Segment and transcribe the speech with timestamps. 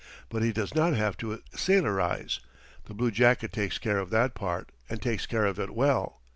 [0.29, 2.39] But he does not have to sailorize;
[2.85, 6.21] the bluejacket takes care of that part, and takes care of it well.